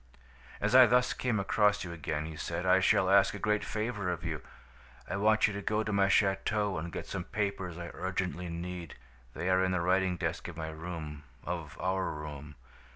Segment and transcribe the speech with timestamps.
[0.59, 4.09] "'As I thus came across you again,' he said, 'I shall ask a great favor
[4.11, 4.41] of you.
[5.07, 8.95] I want you to go to my château and get some papers I urgently need.
[9.35, 12.55] They are in the writing desk of my room, of our room.